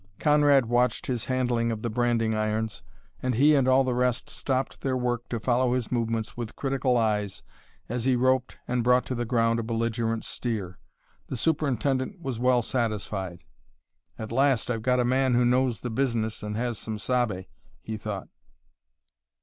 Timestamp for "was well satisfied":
12.19-13.43